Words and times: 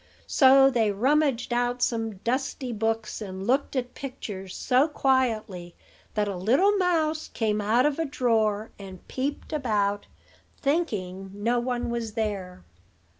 So 0.25 0.71
they 0.71 0.91
rummaged 0.91 1.53
out 1.53 1.83
some 1.83 2.15
dusty 2.15 2.71
books, 2.73 3.21
and 3.21 3.45
looked 3.45 3.75
at 3.75 3.93
pictures 3.93 4.55
so 4.55 4.87
quietly 4.87 5.75
that 6.15 6.27
a 6.27 6.35
little 6.37 6.75
mouse 6.77 7.27
came 7.27 7.61
out 7.61 7.85
of 7.85 7.99
a 7.99 8.05
drawer 8.05 8.71
and 8.79 9.07
peeped 9.07 9.53
about, 9.53 10.07
thinking 10.57 11.29
no 11.35 11.59
one 11.59 11.91
was 11.91 12.13
there. 12.13 12.63